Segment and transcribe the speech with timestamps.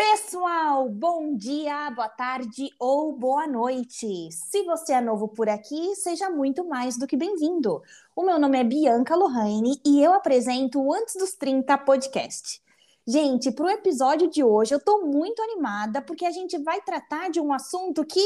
[0.00, 4.32] Pessoal, bom dia, boa tarde ou boa noite.
[4.32, 7.82] Se você é novo por aqui, seja muito mais do que bem-vindo.
[8.16, 12.62] O meu nome é Bianca Lohane e eu apresento o Antes dos 30 podcast.
[13.06, 17.30] Gente, para o episódio de hoje eu estou muito animada porque a gente vai tratar
[17.30, 18.20] de um assunto que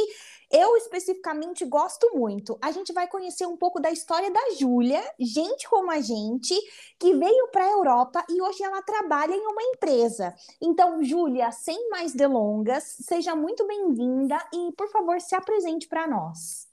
[0.50, 2.58] eu especificamente gosto muito.
[2.60, 6.54] A gente vai conhecer um pouco da história da Júlia, gente como a gente,
[6.98, 10.34] que veio para a Europa e hoje ela trabalha em uma empresa.
[10.60, 16.68] Então, Júlia, sem mais delongas, seja muito bem-vinda e, por favor, se apresente para nós.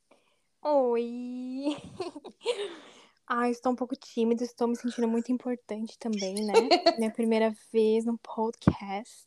[0.64, 1.78] Oi!
[3.34, 6.52] Ah, estou um pouco tímida, estou me sentindo muito importante também, né?
[7.00, 9.26] Minha primeira vez no podcast.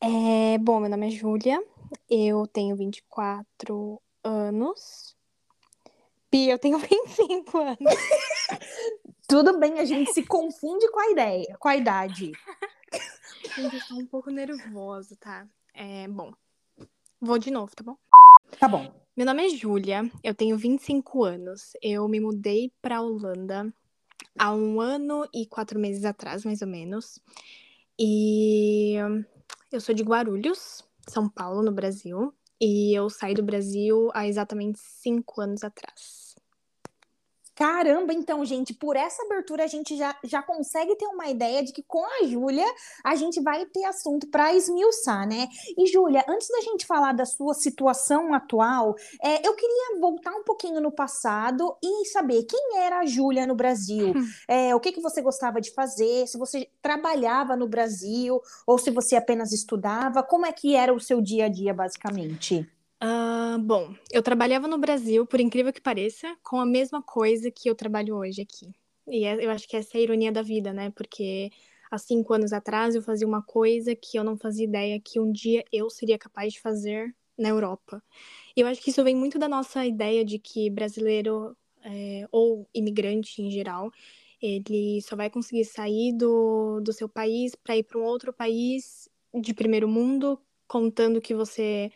[0.00, 1.60] É, bom, meu nome é Júlia,
[2.08, 5.16] eu tenho 24 anos.
[6.30, 7.78] Pia, eu tenho 25 anos.
[9.26, 12.30] Tudo bem, a gente se confunde com a ideia, com a idade.
[13.56, 15.44] Gente, estou um pouco nervosa, tá?
[15.74, 16.32] É, bom,
[17.20, 17.96] vou de novo, tá bom?
[18.60, 19.01] Tá bom.
[19.14, 21.72] Meu nome é Júlia, eu tenho 25 anos.
[21.82, 23.70] Eu me mudei para a Holanda
[24.38, 27.20] há um ano e quatro meses atrás, mais ou menos.
[27.98, 28.94] E
[29.70, 32.32] eu sou de Guarulhos, São Paulo, no Brasil.
[32.58, 36.21] E eu saí do Brasil há exatamente cinco anos atrás.
[37.54, 41.70] Caramba, então, gente, por essa abertura a gente já, já consegue ter uma ideia de
[41.72, 42.64] que com a Júlia
[43.04, 45.48] a gente vai ter assunto para esmiuçar, né?
[45.76, 50.44] E, Júlia, antes da gente falar da sua situação atual, é, eu queria voltar um
[50.44, 54.14] pouquinho no passado e saber quem era a Júlia no Brasil,
[54.48, 58.90] é, o que, que você gostava de fazer, se você trabalhava no Brasil ou se
[58.90, 62.66] você apenas estudava, como é que era o seu dia a dia, basicamente?
[63.02, 67.68] Uh, bom, eu trabalhava no Brasil, por incrível que pareça, com a mesma coisa que
[67.68, 68.72] eu trabalho hoje aqui.
[69.08, 70.90] E é, eu acho que essa é a ironia da vida, né?
[70.90, 71.50] Porque
[71.90, 75.32] há cinco anos atrás eu fazia uma coisa que eu não fazia ideia que um
[75.32, 78.00] dia eu seria capaz de fazer na Europa.
[78.56, 82.68] E eu acho que isso vem muito da nossa ideia de que brasileiro é, ou
[82.72, 83.90] imigrante em geral,
[84.40, 89.08] ele só vai conseguir sair do, do seu país para ir para um outro país
[89.34, 91.90] de primeiro mundo, contando que você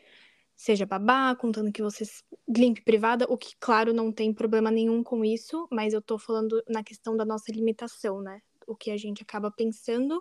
[0.57, 2.05] seja babá, contando que você
[2.49, 6.63] limpe privada, o que, claro, não tem problema nenhum com isso, mas eu tô falando
[6.69, 8.41] na questão da nossa limitação, né?
[8.67, 10.21] O que a gente acaba pensando.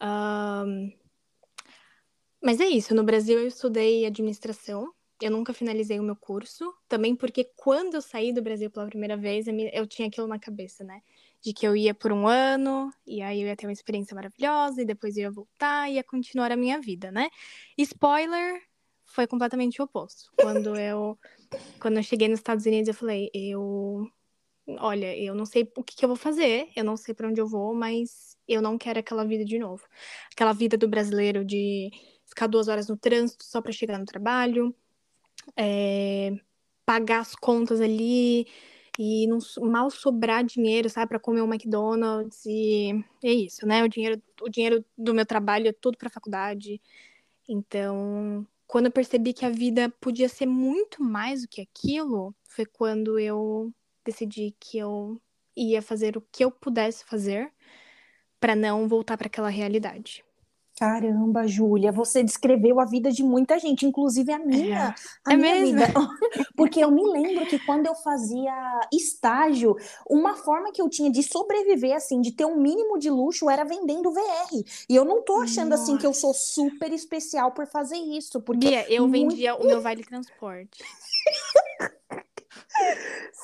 [0.00, 0.92] Um...
[2.42, 7.14] Mas é isso, no Brasil eu estudei administração, eu nunca finalizei o meu curso, também
[7.14, 11.02] porque quando eu saí do Brasil pela primeira vez, eu tinha aquilo na cabeça, né?
[11.42, 14.80] De que eu ia por um ano, e aí eu ia ter uma experiência maravilhosa,
[14.80, 17.28] e depois eu ia voltar e ia continuar a minha vida, né?
[17.76, 18.62] Spoiler,
[19.10, 20.30] foi completamente o oposto.
[20.40, 21.18] Quando eu,
[21.80, 24.08] quando eu cheguei nos Estados Unidos, eu falei, eu,
[24.78, 27.40] olha, eu não sei o que, que eu vou fazer, eu não sei para onde
[27.40, 29.82] eu vou, mas eu não quero aquela vida de novo.
[30.32, 31.90] Aquela vida do brasileiro de
[32.24, 34.74] ficar duas horas no trânsito só para chegar no trabalho,
[35.56, 36.32] é,
[36.86, 38.46] pagar as contas ali
[38.98, 42.92] e não mal sobrar dinheiro, sabe, para comer um McDonald's e
[43.24, 43.82] é isso, né?
[43.82, 46.80] O dinheiro, o dinheiro do meu trabalho é tudo para faculdade.
[47.48, 52.64] Então, quando eu percebi que a vida podia ser muito mais do que aquilo, foi
[52.64, 55.20] quando eu decidi que eu
[55.56, 57.52] ia fazer o que eu pudesse fazer
[58.38, 60.24] para não voltar para aquela realidade.
[60.80, 64.94] Caramba, Júlia, você descreveu a vida de muita gente, inclusive a minha.
[65.26, 65.78] É, a é minha mesmo?
[65.78, 65.92] Vida.
[66.56, 69.76] Porque eu me lembro que quando eu fazia estágio,
[70.08, 73.62] uma forma que eu tinha de sobreviver, assim, de ter um mínimo de luxo, era
[73.62, 74.64] vendendo VR.
[74.88, 75.82] E eu não tô achando, Nossa.
[75.82, 78.40] assim, que eu sou super especial por fazer isso.
[78.40, 79.32] Porque Bia, eu muito...
[79.32, 80.82] vendia o meu vale transporte.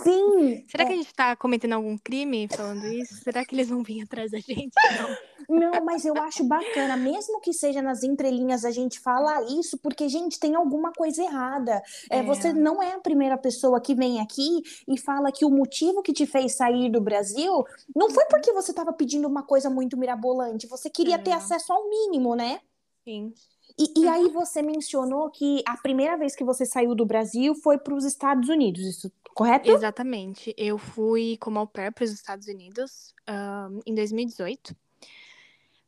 [0.02, 0.64] Sim.
[0.68, 0.86] Será é.
[0.86, 3.14] que a gente tá cometendo algum crime falando isso?
[3.16, 4.72] Será que eles vão vir atrás da gente?
[4.98, 5.35] Não.
[5.48, 10.08] Não, mas eu acho bacana, mesmo que seja nas entrelinhas a gente fala isso, porque,
[10.08, 11.82] gente, tem alguma coisa errada.
[12.10, 12.22] É, é.
[12.22, 16.12] Você não é a primeira pessoa que vem aqui e fala que o motivo que
[16.12, 17.64] te fez sair do Brasil
[17.94, 21.18] não foi porque você estava pedindo uma coisa muito mirabolante, você queria é.
[21.18, 22.60] ter acesso ao mínimo, né?
[23.04, 23.32] Sim.
[23.78, 27.76] E, e, aí você mencionou que a primeira vez que você saiu do Brasil foi
[27.76, 29.70] para os Estados Unidos, isso correto?
[29.70, 30.54] Exatamente.
[30.56, 34.74] Eu fui como au pair para os Estados Unidos um, em 2018.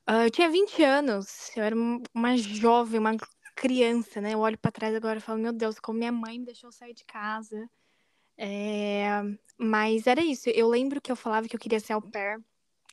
[0.08, 1.76] Uh, eu tinha 20 anos, eu era
[2.14, 3.14] uma jovem, uma
[3.54, 4.32] criança, né?
[4.32, 6.94] Eu olho para trás agora e falo, meu Deus, como minha mãe me deixou sair
[6.94, 7.68] de casa.
[8.38, 9.08] É...
[9.58, 10.48] Mas era isso.
[10.48, 12.40] Eu lembro que eu falava que eu queria ser au pair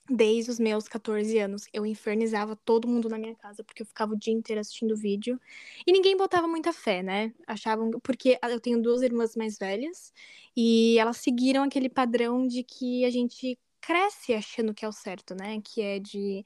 [0.10, 1.68] desde os meus 14 anos.
[1.72, 5.40] Eu infernizava todo mundo na minha casa, porque eu ficava o dia inteiro assistindo vídeo.
[5.88, 7.34] E ninguém botava muita fé, né?
[7.48, 7.92] Achavam.
[8.04, 10.12] Porque eu tenho duas irmãs mais velhas,
[10.56, 15.36] e elas seguiram aquele padrão de que a gente cresce achando que é o certo,
[15.36, 15.62] né?
[15.64, 16.46] Que é de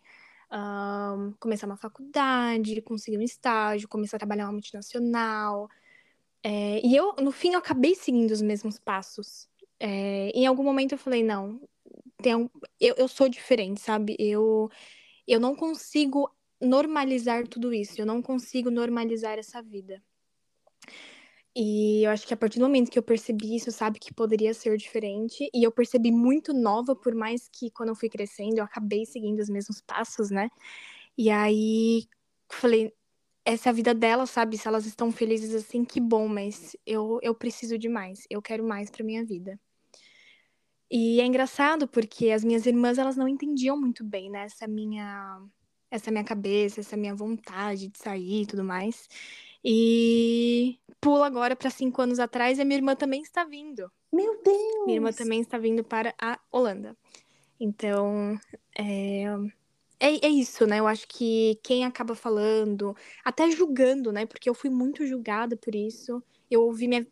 [0.51, 5.69] um, começar uma faculdade, conseguir um estágio, começar a trabalhar uma multinacional.
[6.43, 9.47] É, e eu, no fim, eu acabei seguindo os mesmos passos.
[9.79, 11.61] É, em algum momento eu falei, não,
[12.21, 12.49] tem um,
[12.79, 14.15] eu, eu sou diferente, sabe?
[14.19, 14.69] Eu,
[15.27, 16.29] eu não consigo
[16.61, 20.01] normalizar tudo isso, eu não consigo normalizar essa vida.
[21.61, 24.53] E eu acho que a partir do momento que eu percebi isso, sabe, que poderia
[24.53, 28.63] ser diferente, e eu percebi muito nova, por mais que quando eu fui crescendo, eu
[28.63, 30.49] acabei seguindo os mesmos passos, né?
[31.17, 32.07] E aí
[32.51, 32.93] falei,
[33.45, 34.57] essa é a vida delas, sabe?
[34.57, 38.63] Se elas estão felizes assim, que bom, mas eu, eu preciso de mais, eu quero
[38.63, 39.59] mais pra minha vida.
[40.91, 45.41] E é engraçado porque as minhas irmãs, elas não entendiam muito bem, né, essa minha
[45.91, 49.07] essa minha cabeça, essa minha vontade de sair e tudo mais.
[49.63, 53.91] E pula agora para cinco anos atrás e a minha irmã também está vindo.
[54.11, 54.85] Meu Deus!
[54.85, 56.97] Minha irmã também está vindo para a Holanda.
[57.59, 58.39] Então,
[58.77, 59.23] é,
[59.99, 60.79] é, é, isso, né?
[60.79, 64.25] Eu acho que quem acaba falando, até julgando, né?
[64.25, 66.23] Porque eu fui muito julgada por isso.
[66.49, 67.05] Eu ouvi minha.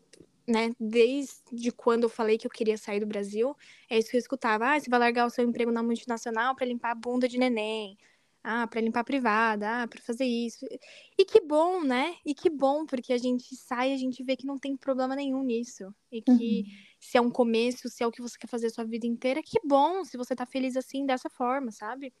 [0.46, 3.54] Né, desde quando eu falei que eu queria sair do Brasil,
[3.90, 4.66] é isso que eu escutava.
[4.72, 7.98] Ah, você vai largar o seu emprego na multinacional para limpar a bunda de neném.
[8.42, 10.64] Ah, para limpar a privada, ah, para fazer isso.
[11.18, 12.14] E que bom, né?
[12.24, 15.14] E que bom, porque a gente sai e a gente vê que não tem problema
[15.16, 15.92] nenhum nisso.
[16.10, 16.64] E que uhum.
[17.00, 19.42] se é um começo, se é o que você quer fazer a sua vida inteira,
[19.42, 22.12] que bom se você tá feliz assim, dessa forma, sabe?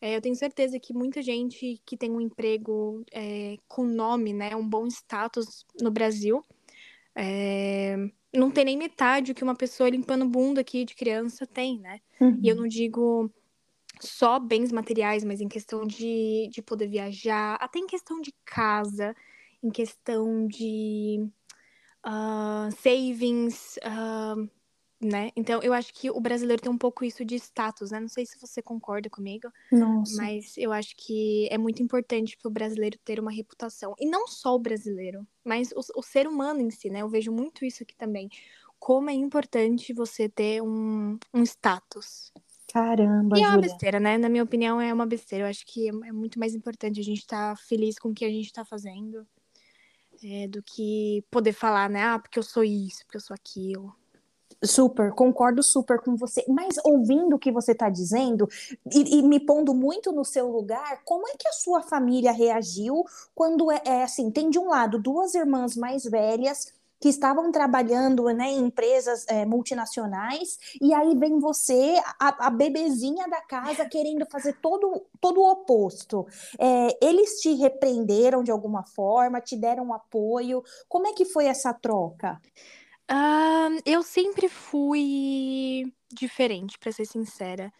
[0.00, 4.54] É, eu tenho certeza que muita gente que tem um emprego é, com nome, né,
[4.54, 6.44] um bom status no Brasil,
[7.16, 7.96] é,
[8.32, 12.00] não tem nem metade o que uma pessoa limpando bunda aqui de criança tem, né?
[12.20, 12.38] Uhum.
[12.42, 12.62] E eu uhum.
[12.62, 13.32] não digo
[14.00, 19.14] só bens materiais, mas em questão de, de poder viajar, até em questão de casa,
[19.62, 21.28] em questão de
[22.06, 24.48] uh, savings, uh,
[25.00, 25.30] né?
[25.36, 28.00] Então, eu acho que o brasileiro tem um pouco isso de status, né?
[28.00, 30.16] Não sei se você concorda comigo, Nossa.
[30.16, 33.94] mas eu acho que é muito importante para o brasileiro ter uma reputação.
[33.98, 37.02] E não só o brasileiro, mas o, o ser humano em si, né?
[37.02, 38.28] Eu vejo muito isso aqui também.
[38.78, 42.32] Como é importante você ter um, um status.
[42.72, 44.18] Caramba, E é uma besteira, né?
[44.18, 45.44] Na minha opinião, é uma besteira.
[45.44, 48.24] Eu acho que é muito mais importante a gente estar tá feliz com o que
[48.24, 49.26] a gente está fazendo
[50.22, 52.02] é, do que poder falar, né?
[52.02, 53.94] Ah, porque eu sou isso, porque eu sou aquilo.
[54.62, 56.44] Super, concordo super com você.
[56.48, 58.48] Mas ouvindo o que você está dizendo
[58.92, 63.04] e, e, me pondo muito no seu lugar, como é que a sua família reagiu
[63.34, 64.30] quando é, é assim?
[64.30, 69.44] Tem de um lado duas irmãs mais velhas que estavam trabalhando né, em empresas é,
[69.44, 75.50] multinacionais, e aí vem você, a, a, bebezinha da casa, querendo fazer todo, todo o
[75.50, 76.26] oposto.
[76.58, 80.62] É, eles te repreenderam de alguma forma, te deram apoio.
[80.88, 82.40] Como é que foi essa troca?
[83.10, 87.72] Uh, eu sempre fui diferente, para ser sincera.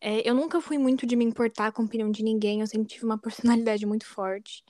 [0.00, 2.88] É, eu nunca fui muito de me importar com a opinião de ninguém, eu sempre
[2.88, 4.64] tive uma personalidade muito forte.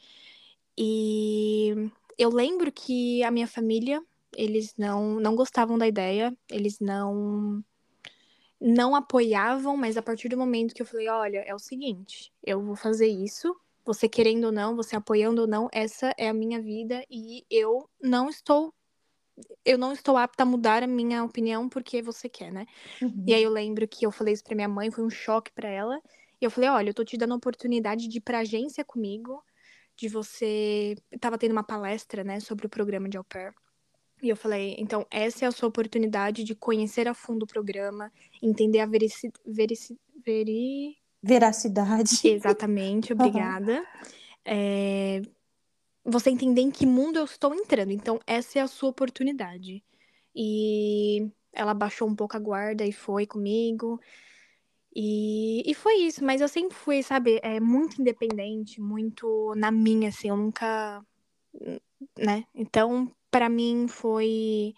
[0.77, 4.03] E eu lembro que a minha família,
[4.37, 7.65] eles não, não gostavam da ideia, eles não
[8.61, 12.63] não apoiavam, mas a partir do momento que eu falei, olha, é o seguinte, eu
[12.63, 16.63] vou fazer isso, você querendo ou não, você apoiando ou não, essa é a minha
[16.63, 18.73] vida e eu não estou
[19.65, 22.67] eu não estou apta a mudar a minha opinião porque você quer, né?
[23.03, 23.25] Uhum.
[23.27, 25.69] E aí eu lembro que eu falei isso pra minha mãe, foi um choque para
[25.69, 26.01] ela.
[26.41, 29.43] E eu falei, olha, eu tô te dando a oportunidade de ir pra agência comigo,
[29.97, 30.97] de você.
[31.21, 33.55] Tava tendo uma palestra, né, sobre o programa de au pair.
[34.23, 38.11] E eu falei, então, essa é a sua oportunidade de conhecer a fundo o programa,
[38.43, 39.31] entender a verici...
[39.45, 39.99] verici...
[40.25, 40.97] Veri...
[41.23, 42.21] veracidade.
[42.27, 43.79] Exatamente, obrigada.
[43.79, 43.85] Uhum.
[44.47, 45.23] É...
[46.07, 47.91] Você entender em que mundo eu estou entrando.
[47.91, 49.83] Então, essa é a sua oportunidade.
[50.35, 54.01] E ela baixou um pouco a guarda e foi comigo.
[54.95, 60.09] E, e foi isso, mas eu sempre fui, sabe, é, muito independente, muito na minha,
[60.11, 61.05] assim, eu nunca.
[62.19, 62.45] Né?
[62.55, 64.75] Então, para mim foi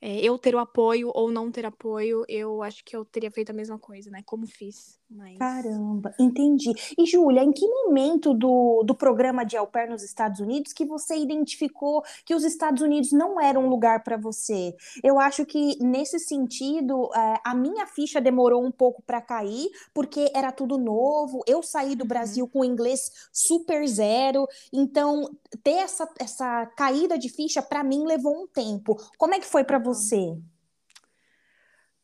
[0.00, 3.50] é, eu ter o apoio ou não ter apoio, eu acho que eu teria feito
[3.50, 4.22] a mesma coisa, né?
[4.24, 4.99] Como fiz.
[5.10, 5.36] Mas...
[5.38, 6.72] Caramba, entendi.
[6.96, 10.84] E, Júlia, em que momento do, do programa de au pair nos Estados Unidos que
[10.84, 14.72] você identificou que os Estados Unidos não eram um lugar para você?
[15.02, 20.30] Eu acho que, nesse sentido, é, a minha ficha demorou um pouco para cair, porque
[20.32, 21.42] era tudo novo.
[21.44, 22.08] Eu saí do uhum.
[22.08, 24.46] Brasil com inglês super zero.
[24.72, 25.28] Então,
[25.64, 28.96] ter essa, essa caída de ficha, para mim, levou um tempo.
[29.18, 30.36] Como é que foi para você?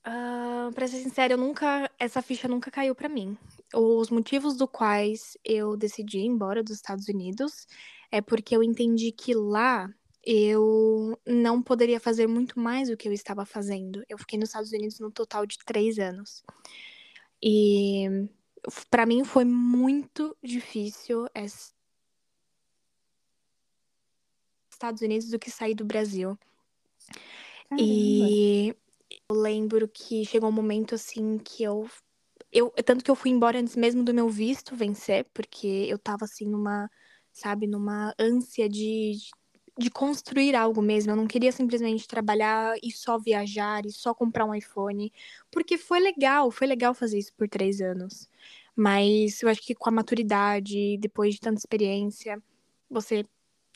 [0.06, 1.90] Uh, pra ser sincera, eu nunca.
[1.98, 3.36] Essa ficha nunca caiu para mim.
[3.74, 7.66] Os motivos do quais eu decidi ir embora dos Estados Unidos
[8.12, 9.92] é porque eu entendi que lá
[10.24, 14.04] eu não poderia fazer muito mais do que eu estava fazendo.
[14.08, 16.44] Eu fiquei nos Estados Unidos no total de três anos.
[17.42, 18.28] E
[18.90, 21.74] para mim foi muito difícil essa
[24.70, 26.38] Estados Unidos do que sair do Brasil.
[27.68, 27.82] Caramba.
[27.82, 28.76] E
[29.30, 31.88] eu lembro que chegou um momento assim que eu
[32.52, 36.24] eu tanto que eu fui embora antes mesmo do meu visto vencer, porque eu tava
[36.24, 36.90] assim numa,
[37.32, 39.14] sabe, numa ânsia de
[39.78, 41.12] de construir algo mesmo.
[41.12, 45.12] Eu não queria simplesmente trabalhar e só viajar e só comprar um iPhone,
[45.50, 48.28] porque foi legal, foi legal fazer isso por três anos.
[48.76, 52.42] Mas eu acho que com a maturidade, depois de tanta experiência,
[52.90, 53.24] você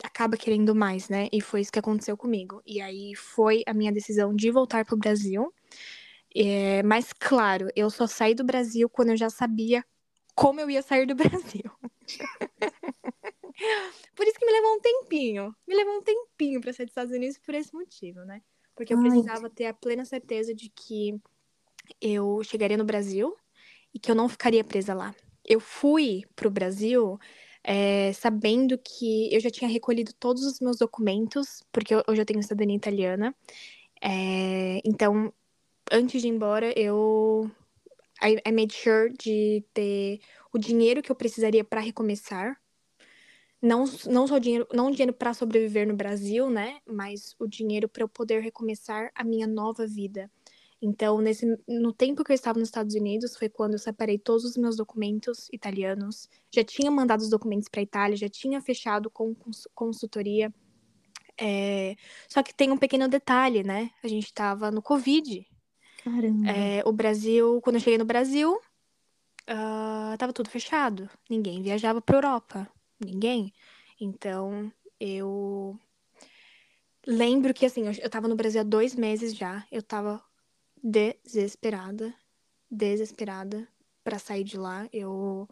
[0.03, 1.29] acaba querendo mais, né?
[1.33, 2.63] E foi isso que aconteceu comigo.
[2.67, 5.53] E aí foi a minha decisão de voltar para o Brasil.
[6.35, 9.85] É, mas, claro, eu só saí do Brasil quando eu já sabia
[10.35, 11.15] como eu ia sair do
[11.55, 11.71] Brasil.
[14.15, 15.55] por isso que me levou um tempinho.
[15.67, 18.43] Me levou um tempinho para sair dos Estados Unidos por esse motivo, né?
[18.75, 19.11] Porque eu Ai.
[19.11, 21.21] precisava ter a plena certeza de que
[22.01, 23.37] eu chegaria no Brasil
[23.93, 25.15] e que eu não ficaria presa lá.
[25.45, 27.19] Eu fui pro Brasil
[27.73, 32.25] é, sabendo que eu já tinha recolhido todos os meus documentos, porque eu, eu já
[32.25, 33.33] tenho cidadania italiana.
[34.03, 35.33] É, então,
[35.93, 37.49] antes de ir embora, eu
[38.21, 40.19] I, I made sure de ter
[40.53, 42.61] o dinheiro que eu precisaria para recomeçar.
[43.63, 46.81] Não, não só dinheiro, não dinheiro para sobreviver no Brasil, né?
[46.85, 50.29] Mas o dinheiro para eu poder recomeçar a minha nova vida.
[50.83, 54.45] Então, nesse, no tempo que eu estava nos Estados Unidos, foi quando eu separei todos
[54.45, 56.29] os meus documentos italianos.
[56.51, 59.37] Já tinha mandado os documentos para a Itália, já tinha fechado com
[59.75, 60.53] consultoria.
[61.39, 61.97] É,
[62.29, 63.91] só que tem um pequeno detalhe, né?
[64.03, 65.47] A gente estava no Covid.
[66.03, 66.51] Caramba.
[66.51, 71.11] É, o Brasil, quando eu cheguei no Brasil, uh, tava tudo fechado.
[71.29, 72.69] Ninguém viajava para Europa.
[72.99, 73.53] Ninguém.
[74.01, 75.79] Então, eu
[77.07, 79.67] lembro que, assim, eu, eu tava no Brasil há dois meses já.
[79.71, 80.23] Eu tava
[80.83, 82.15] desesperada,
[82.71, 83.69] desesperada
[84.03, 84.89] para sair de lá.
[84.93, 85.49] Eu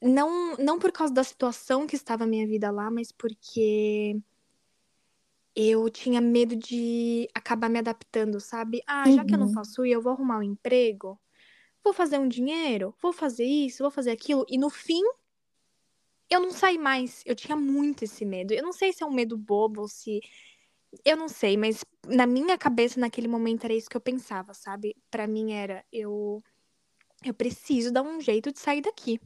[0.00, 4.20] não não por causa da situação que estava a minha vida lá, mas porque
[5.54, 8.82] eu tinha medo de acabar me adaptando, sabe?
[8.86, 9.26] Ah, já uhum.
[9.26, 9.54] que eu não uhum.
[9.54, 11.20] posso ir, eu vou arrumar um emprego,
[11.82, 15.02] vou fazer um dinheiro, vou fazer isso, vou fazer aquilo, e no fim
[16.30, 17.22] eu não saí mais.
[17.26, 18.54] Eu tinha muito esse medo.
[18.54, 20.20] Eu não sei se é um medo bobo ou se
[21.04, 24.96] eu não sei, mas na minha cabeça, naquele momento, era isso que eu pensava, sabe?
[25.10, 26.42] Para mim era, eu,
[27.24, 29.20] eu preciso dar um jeito de sair daqui.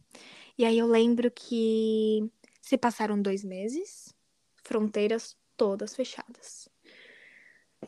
[0.58, 2.30] E aí eu lembro que
[2.60, 4.14] se passaram dois meses,
[4.62, 6.68] fronteiras todas fechadas.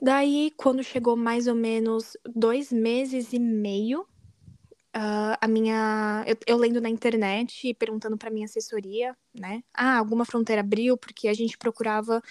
[0.01, 4.07] Daí, quando chegou mais ou menos dois meses e meio,
[4.97, 6.25] Uh, a minha.
[6.27, 9.63] Eu, eu, lendo na internet e perguntando para minha assessoria, né?
[9.75, 12.23] Ah, alguma fronteira abriu, porque a gente procurava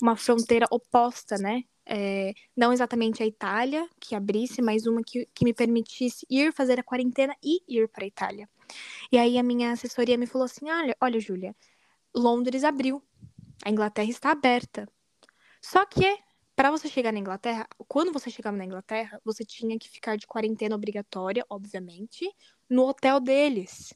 [0.00, 1.64] uma fronteira oposta, né?
[1.84, 6.80] É, não exatamente a Itália que abrisse, mas uma que, que me permitisse ir fazer
[6.80, 8.48] a quarentena e ir para a Itália.
[9.12, 11.54] E aí a minha assessoria me falou assim: olha, olha, Júlia,
[12.14, 13.02] Londres abriu,
[13.62, 14.88] a Inglaterra está aberta.
[15.60, 16.18] Só que
[16.56, 20.26] para você chegar na Inglaterra, quando você chegava na Inglaterra, você tinha que ficar de
[20.26, 22.30] quarentena obrigatória, obviamente,
[22.68, 23.92] no hotel deles.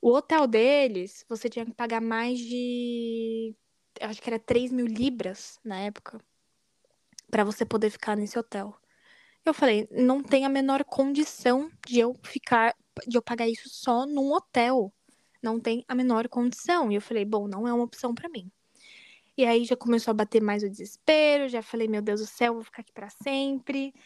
[0.00, 3.54] O hotel deles, você tinha que pagar mais de.
[4.00, 6.20] Acho que era 3 mil libras na época.
[7.30, 8.74] para você poder ficar nesse hotel.
[9.44, 12.74] Eu falei, não tem a menor condição de eu ficar.
[13.06, 14.92] de eu pagar isso só num hotel.
[15.42, 16.90] Não tem a menor condição.
[16.92, 18.50] E eu falei, bom, não é uma opção para mim.
[19.38, 22.54] E aí já começou a bater mais o desespero, já falei, meu Deus do céu,
[22.54, 23.94] vou ficar aqui para sempre.
[23.94, 24.02] O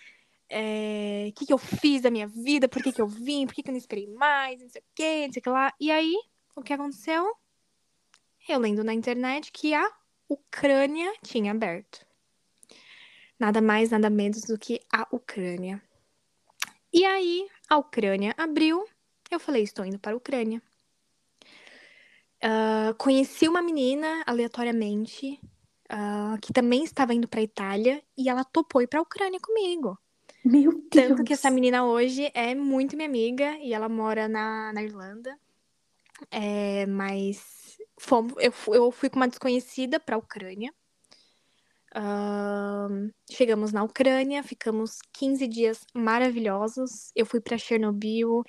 [0.50, 1.32] é...
[1.34, 2.68] que, que eu fiz da minha vida?
[2.68, 3.46] Por que, que eu vim?
[3.46, 4.60] Por que, que eu não esperei mais?
[4.60, 5.72] Não sei o quê, não sei o que lá.
[5.80, 6.14] E aí,
[6.54, 7.24] o que aconteceu?
[8.46, 9.90] Eu lendo na internet que a
[10.28, 12.06] Ucrânia tinha aberto.
[13.38, 15.82] Nada mais, nada menos do que a Ucrânia.
[16.92, 18.84] E aí, a Ucrânia abriu.
[19.30, 20.60] Eu falei, estou indo para a Ucrânia.
[22.44, 25.40] Uh, conheci uma menina aleatoriamente
[25.92, 29.96] uh, que também estava indo para Itália e ela topou ir para a Ucrânia comigo.
[30.44, 31.08] Meu Deus!
[31.08, 35.38] Tanto que essa menina hoje é muito minha amiga e ela mora na, na Irlanda.
[36.30, 40.72] É, mas fomos, eu, eu fui com uma desconhecida para a Ucrânia.
[41.94, 47.12] Uh, chegamos na Ucrânia, ficamos 15 dias maravilhosos.
[47.14, 48.42] Eu fui para Chernobyl,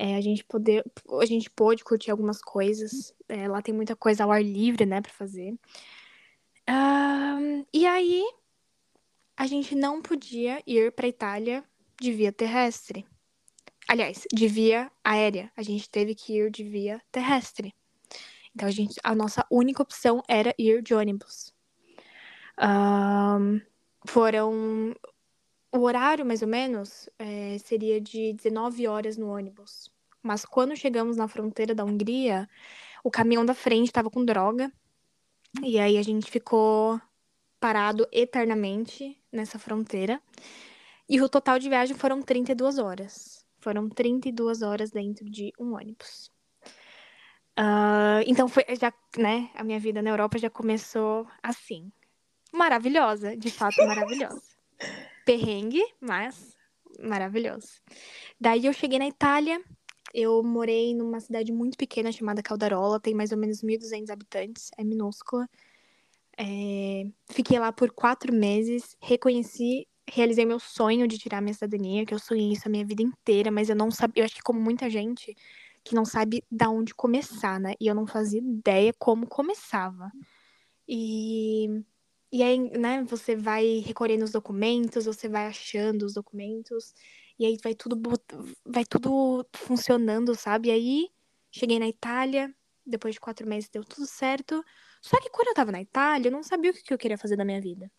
[0.00, 0.82] é, a gente poder,
[1.20, 3.14] a gente pôde curtir algumas coisas.
[3.28, 5.52] É, lá tem muita coisa ao ar livre, né, para fazer.
[6.66, 8.24] Uh, e aí
[9.36, 11.62] a gente não podia ir para Itália
[12.00, 13.06] de via terrestre.
[13.86, 15.52] Aliás, de via aérea.
[15.54, 17.74] A gente teve que ir de via terrestre.
[18.54, 21.52] Então a gente, a nossa única opção era ir de ônibus.
[24.06, 24.94] Foram
[25.72, 29.90] o horário, mais ou menos, é, seria de 19 horas no ônibus.
[30.22, 32.48] Mas quando chegamos na fronteira da Hungria,
[33.02, 34.72] o caminhão da frente estava com droga.
[35.62, 37.00] E aí a gente ficou
[37.58, 40.20] parado eternamente nessa fronteira.
[41.08, 43.44] E o total de viagem foram 32 horas.
[43.58, 46.30] Foram 32 horas dentro de um ônibus.
[47.58, 49.50] Uh, então foi já, né?
[49.54, 51.92] A minha vida na Europa já começou assim.
[52.52, 54.42] Maravilhosa, de fato maravilhosa.
[55.24, 56.56] Perrengue, mas
[56.98, 57.80] maravilhoso.
[58.40, 59.62] Daí eu cheguei na Itália,
[60.12, 64.84] eu morei numa cidade muito pequena chamada Caldarola, tem mais ou menos 1.200 habitantes, é
[64.84, 65.48] minúscula.
[66.38, 67.06] É...
[67.30, 72.18] Fiquei lá por quatro meses, reconheci, realizei meu sonho de tirar minha cidadania, que eu
[72.18, 74.90] sonhei isso a minha vida inteira, mas eu não sabia, eu acho que como muita
[74.90, 75.34] gente
[75.84, 77.74] que não sabe da onde começar, né?
[77.80, 80.10] E eu não fazia ideia como começava.
[80.88, 81.82] E
[82.32, 86.94] e aí, né, você vai recolhendo os documentos, você vai achando os documentos,
[87.38, 88.00] e aí vai tudo,
[88.64, 90.68] vai tudo funcionando, sabe?
[90.68, 91.08] E aí,
[91.50, 92.54] cheguei na Itália,
[92.86, 94.64] depois de quatro meses deu tudo certo.
[95.02, 97.36] Só que quando eu tava na Itália, eu não sabia o que eu queria fazer
[97.36, 97.90] da minha vida.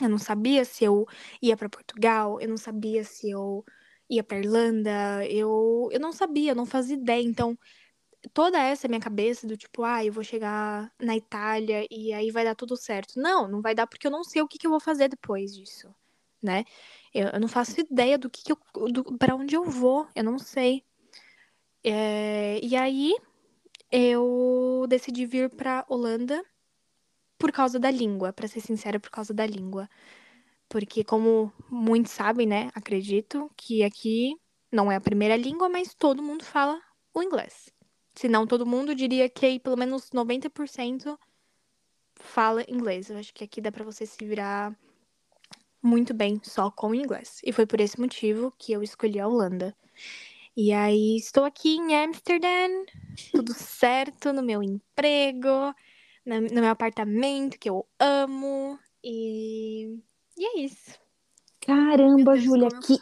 [0.00, 1.06] Eu não sabia se eu
[1.40, 3.64] ia para Portugal, eu não sabia se eu
[4.10, 7.22] ia pra Irlanda, eu, eu não sabia, eu não fazia ideia.
[7.22, 7.56] Então,
[8.32, 12.44] toda essa minha cabeça do tipo, ah, eu vou chegar na Itália e aí vai
[12.44, 13.18] dar tudo certo.
[13.20, 15.54] Não, não vai dar porque eu não sei o que, que eu vou fazer depois
[15.54, 15.94] disso,
[16.42, 16.64] né?
[17.12, 18.58] Eu, eu não faço ideia do que, que eu,
[19.18, 20.84] para onde eu vou, eu não sei.
[21.82, 23.14] É, e aí
[23.90, 26.44] eu decidi vir para Holanda
[27.38, 29.88] por causa da língua, para ser sincera, por causa da língua.
[30.68, 34.34] Porque como muitos sabem, né, acredito que aqui
[34.72, 36.80] não é a primeira língua, mas todo mundo fala
[37.12, 37.73] o inglês
[38.14, 41.18] se não todo mundo, diria que pelo menos 90%
[42.14, 43.10] fala inglês.
[43.10, 44.76] Eu acho que aqui dá para você se virar
[45.82, 47.40] muito bem só com inglês.
[47.44, 49.76] E foi por esse motivo que eu escolhi a Holanda.
[50.56, 52.68] E aí estou aqui em Amsterdã,
[53.32, 55.74] tudo certo no meu emprego,
[56.24, 58.78] no meu apartamento que eu amo.
[59.02, 59.98] E,
[60.36, 60.98] e é isso.
[61.60, 62.96] Caramba, Júlia, que,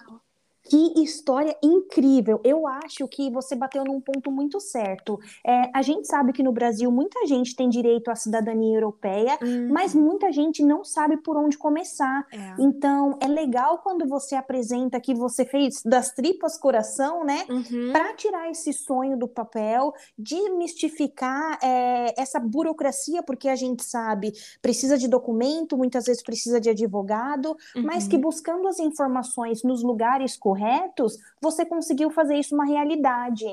[0.65, 2.41] que história incrível!
[2.45, 5.19] Eu acho que você bateu num ponto muito certo.
[5.45, 9.69] É, a gente sabe que no Brasil muita gente tem direito à cidadania europeia, uhum.
[9.73, 12.27] mas muita gente não sabe por onde começar.
[12.33, 12.55] É.
[12.59, 17.45] Então, é legal quando você apresenta que você fez das tripas coração, né?
[17.49, 17.93] Uhum.
[17.93, 24.97] Para tirar esse sonho do papel, desmistificar é, essa burocracia, porque a gente sabe, precisa
[24.97, 27.83] de documento, muitas vezes precisa de advogado, uhum.
[27.83, 33.47] mas que buscando as informações nos lugares corretos, você conseguiu fazer isso uma realidade.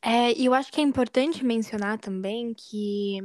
[0.00, 3.18] É, e eu acho que é importante mencionar também que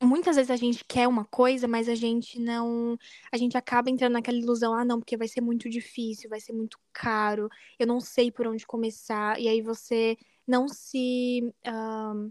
[0.00, 2.98] muitas vezes a gente quer uma coisa, mas a gente não.
[3.32, 6.52] A gente acaba entrando naquela ilusão, ah, não, porque vai ser muito difícil, vai ser
[6.52, 7.48] muito caro,
[7.78, 9.40] eu não sei por onde começar.
[9.40, 11.52] E aí você não se.
[11.66, 12.30] Uh,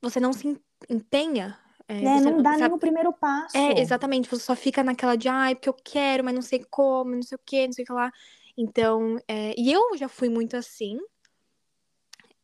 [0.00, 1.58] você não se empenha.
[1.88, 2.20] É, né?
[2.20, 3.56] Não dá nem o primeiro passo.
[3.56, 4.28] É, exatamente.
[4.28, 7.22] Você só fica naquela de, ai, ah, porque eu quero, mas não sei como, não
[7.22, 8.10] sei o que, não sei o que lá.
[8.56, 10.98] Então, é, e eu já fui muito assim.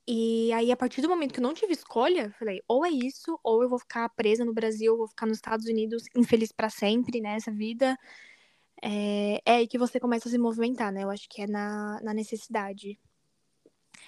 [0.07, 3.39] E aí, a partir do momento que eu não tive escolha, falei, ou é isso,
[3.43, 6.69] ou eu vou ficar presa no Brasil, ou vou ficar nos Estados Unidos, infeliz para
[6.69, 7.97] sempre nessa vida.
[8.83, 11.05] É, é aí que você começa a se movimentar, né?
[11.05, 12.99] Eu acho que é na, na necessidade.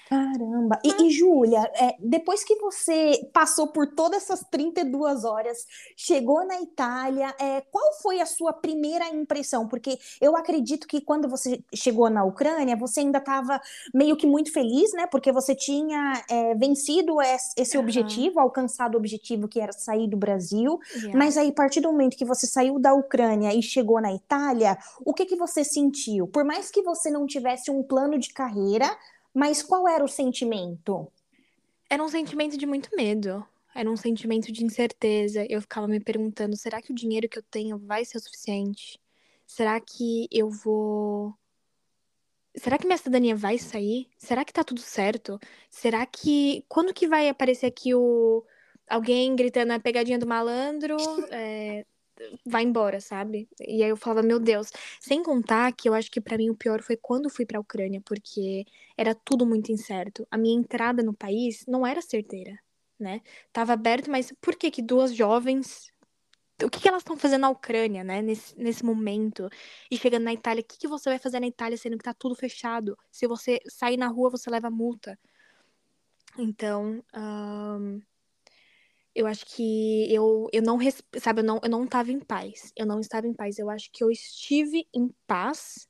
[0.09, 0.79] Caramba!
[0.85, 6.61] E, e Júlia, é, depois que você passou por todas essas 32 horas, chegou na
[6.61, 9.67] Itália, é, qual foi a sua primeira impressão?
[9.67, 13.61] Porque eu acredito que quando você chegou na Ucrânia, você ainda estava
[13.95, 15.07] meio que muito feliz, né?
[15.07, 17.17] Porque você tinha é, vencido
[17.57, 17.83] esse uhum.
[17.83, 20.79] objetivo, alcançado o objetivo que era sair do Brasil.
[20.95, 21.19] Yeah.
[21.19, 24.77] Mas aí, a partir do momento que você saiu da Ucrânia e chegou na Itália,
[25.05, 26.27] o que, que você sentiu?
[26.27, 28.95] Por mais que você não tivesse um plano de carreira,
[29.35, 31.11] mas qual era o sentimento?
[31.91, 33.45] Era um sentimento de muito medo.
[33.75, 35.45] Era um sentimento de incerteza.
[35.51, 39.01] Eu ficava me perguntando: será que o dinheiro que eu tenho vai ser o suficiente?
[39.45, 41.35] Será que eu vou.
[42.57, 44.09] Será que minha cidadania vai sair?
[44.17, 45.41] Será que tá tudo certo?
[45.69, 46.65] Será que.
[46.69, 48.45] Quando que vai aparecer aqui o.
[48.89, 50.97] Alguém gritando a pegadinha do malandro?
[51.33, 51.85] É
[52.45, 53.49] vai embora, sabe?
[53.61, 54.71] E aí eu falava, meu Deus.
[55.01, 58.01] Sem contar que eu acho que para mim o pior foi quando fui pra Ucrânia,
[58.05, 58.65] porque
[58.97, 60.27] era tudo muito incerto.
[60.31, 62.59] A minha entrada no país não era certeira,
[62.99, 63.21] né?
[63.53, 65.93] Tava aberto, mas por que que duas jovens
[66.63, 69.49] o que, que elas estão fazendo na Ucrânia, né, nesse, nesse momento?
[69.91, 72.15] E chegando na Itália, o que, que você vai fazer na Itália sendo que tá
[72.15, 72.97] tudo fechado?
[73.11, 75.19] Se você sair na rua, você leva multa.
[76.39, 78.01] Então, um,
[79.15, 80.79] eu acho que eu, eu não,
[81.21, 82.73] sabe, eu não, eu não estava em paz.
[82.77, 83.59] Eu não estava em paz.
[83.59, 85.89] Eu acho que eu estive em paz.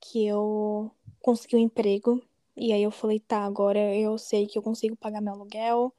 [0.00, 0.90] que eu
[1.20, 2.22] consegui um emprego.
[2.56, 5.94] E aí eu falei, tá, agora eu sei que eu consigo pagar meu aluguel,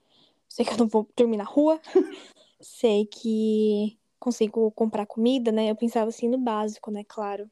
[0.47, 1.79] sei que eu não vou dormir na rua,
[2.59, 5.71] sei que consigo comprar comida, né?
[5.71, 7.03] Eu pensava assim no básico, né?
[7.07, 7.49] Claro.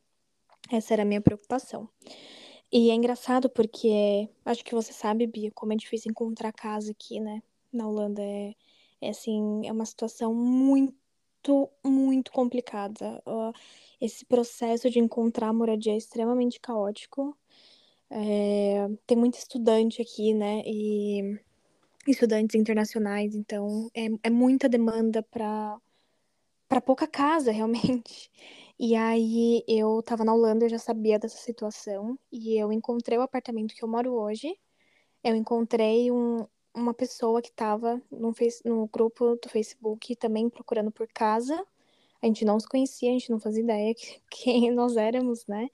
[0.72, 1.90] Essa era a minha preocupação.
[2.72, 7.20] E é engraçado porque acho que você sabe, Bia, como é difícil encontrar casa aqui,
[7.20, 7.42] né?
[7.72, 8.54] Na Holanda é,
[9.02, 13.24] é assim, é uma situação muito, muito complicada.
[14.02, 17.38] Esse processo de encontrar moradia é extremamente caótico.
[18.10, 20.62] É, tem muito estudante aqui, né?
[20.66, 21.40] E
[22.08, 25.78] estudantes internacionais, então é, é muita demanda para
[26.68, 28.30] para pouca casa, realmente.
[28.80, 33.22] E aí eu tava na Holanda, eu já sabia dessa situação e eu encontrei o
[33.22, 34.56] apartamento que eu moro hoje.
[35.24, 38.34] Eu encontrei um, uma pessoa que tava no,
[38.66, 41.56] no grupo do Facebook também procurando por casa.
[42.22, 45.70] A gente não se conhecia, a gente não fazia ideia que, quem nós éramos, né?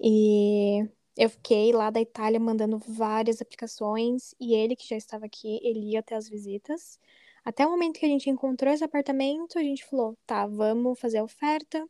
[0.00, 5.60] E eu fiquei lá da Itália mandando várias aplicações e ele que já estava aqui,
[5.62, 6.98] ele ia até as visitas.
[7.44, 11.18] Até o momento que a gente encontrou esse apartamento, a gente falou: tá, vamos fazer
[11.18, 11.86] a oferta.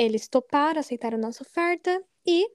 [0.00, 2.48] Eles toparam, aceitaram a nossa oferta e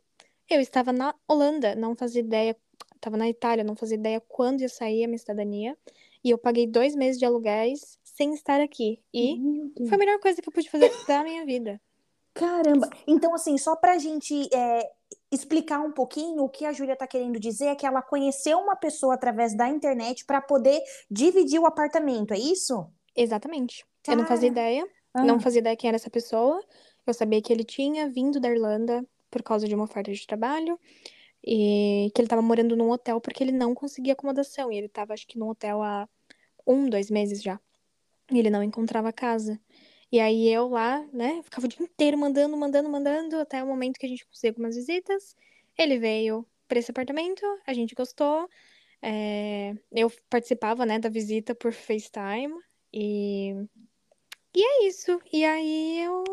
[0.49, 2.58] eu estava na Holanda, não fazia ideia,
[2.95, 5.77] estava na Itália, não fazia ideia quando ia sair a minha cidadania.
[6.23, 8.99] E eu paguei dois meses de aluguéis sem estar aqui.
[9.13, 9.39] E
[9.88, 11.79] foi a melhor coisa que eu pude fazer da minha vida.
[12.34, 12.89] Caramba!
[13.05, 14.91] Então, assim, só pra gente é,
[15.31, 18.75] explicar um pouquinho, o que a Júlia tá querendo dizer é que ela conheceu uma
[18.75, 20.81] pessoa através da internet para poder
[21.12, 22.88] dividir o apartamento, é isso?
[23.15, 23.86] Exatamente.
[24.08, 25.23] Eu não fazia ideia, ah.
[25.23, 26.60] não fazia ideia quem era essa pessoa.
[27.05, 30.79] Eu sabia que ele tinha vindo da Irlanda por causa de uma oferta de trabalho
[31.43, 35.13] e que ele estava morando num hotel porque ele não conseguia acomodação e ele estava
[35.13, 36.07] acho que num hotel há
[36.65, 37.59] um, dois meses já.
[38.31, 39.59] E ele não encontrava casa.
[40.11, 43.99] E aí eu lá, né, ficava o dia inteiro mandando, mandando, mandando, até o momento
[43.99, 45.35] que a gente conseguiu algumas visitas.
[45.77, 48.49] Ele veio para esse apartamento, a gente gostou.
[49.01, 49.75] É...
[49.91, 52.55] eu participava, né, da visita por FaceTime
[52.93, 53.53] e
[54.55, 55.19] e é isso.
[55.33, 56.23] E aí eu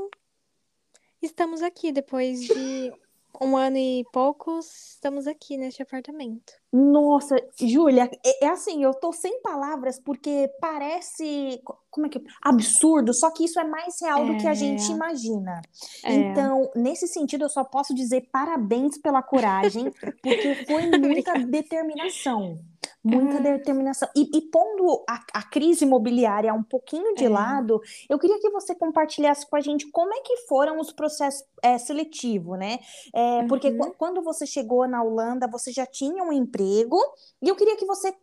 [1.22, 2.92] estamos aqui depois de
[3.40, 6.52] um ano e poucos, estamos aqui neste apartamento.
[6.72, 13.12] Nossa, Júlia, é, é, assim, eu tô sem palavras porque parece, como é que absurdo,
[13.12, 14.26] só que isso é mais real é...
[14.26, 14.94] do que a gente é.
[14.94, 15.60] imagina.
[16.04, 16.14] É.
[16.14, 22.58] Então, nesse sentido, eu só posso dizer parabéns pela coragem, porque foi muita determinação.
[23.04, 23.42] Muita uhum.
[23.42, 24.08] determinação.
[24.14, 27.28] E, e pondo a, a, crise imobiliária um pouquinho de é.
[27.28, 31.44] lado, eu queria que você compartilhasse com a gente como é que foram os processos
[31.60, 32.78] é, seletivos, né?
[33.12, 33.48] É, uhum.
[33.48, 36.96] Porque quando você chegou na Holanda, você já tinha um emprego,
[37.42, 38.14] e eu queria que você,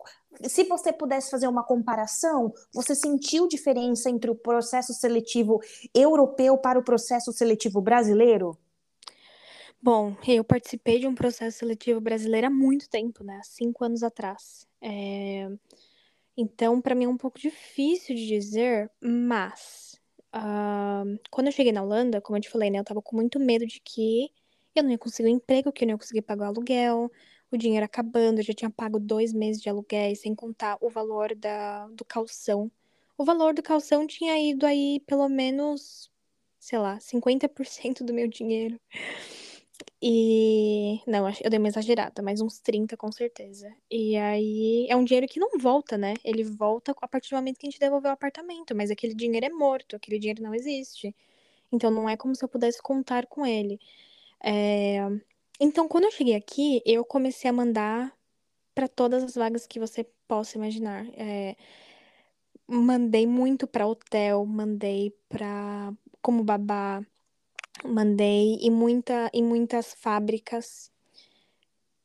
[0.44, 5.60] se você pudesse fazer uma comparação, você sentiu diferença entre o processo seletivo
[5.94, 8.58] europeu para o processo seletivo brasileiro?
[9.82, 13.40] Bom, eu participei de um processo seletivo brasileiro há muito tempo, né?
[13.42, 14.69] Há cinco anos atrás.
[14.82, 15.50] É...
[16.38, 20.00] Então, para mim é um pouco difícil de dizer, mas
[20.34, 22.80] uh, quando eu cheguei na Holanda, como eu te falei, né?
[22.80, 24.32] Eu tava com muito medo de que
[24.76, 27.12] eu não ia conseguir um emprego, que eu não ia conseguir pagar o aluguel,
[27.52, 31.36] o dinheiro acabando, eu já tinha pago dois meses de aluguel, sem contar o valor
[31.36, 32.72] da, do calção.
[33.18, 36.10] O valor do calção tinha ido aí pelo menos,
[36.60, 38.80] sei lá, 50% do meu dinheiro.
[40.02, 41.02] E.
[41.06, 43.74] Não, eu dei uma exagerada, mas uns 30 com certeza.
[43.92, 46.14] E aí é um dinheiro que não volta, né?
[46.24, 49.46] Ele volta a partir do momento que a gente devolver o apartamento, mas aquele dinheiro
[49.46, 51.14] é morto, aquele dinheiro não existe.
[51.72, 53.80] Então não é como se eu pudesse contar com ele.
[54.44, 55.00] É...
[55.60, 58.14] Então, quando eu cheguei aqui, eu comecei a mandar
[58.76, 61.06] para todas as vagas que você possa imaginar.
[61.16, 61.56] É...
[62.68, 67.04] Mandei muito para hotel, mandei para como babá
[67.86, 70.92] mandei em, muita, em muitas fábricas.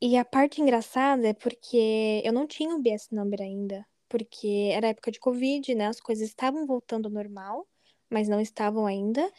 [0.01, 4.89] E a parte engraçada é porque eu não tinha o BS Number ainda, porque era
[4.89, 5.87] época de Covid, né?
[5.87, 7.67] As coisas estavam voltando ao normal,
[8.11, 9.31] mas não estavam ainda.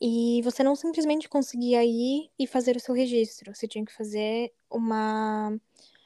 [0.00, 3.54] E você não simplesmente conseguia ir e fazer o seu registro.
[3.54, 5.58] Você tinha que fazer uma.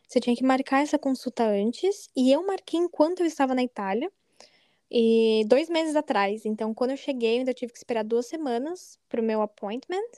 [0.09, 2.09] Você tinha que marcar essa consulta antes.
[2.17, 4.11] E eu marquei enquanto eu estava na Itália.
[4.91, 6.45] E dois meses atrás.
[6.45, 10.11] Então, quando eu cheguei, eu ainda tive que esperar duas semanas pro meu appointment.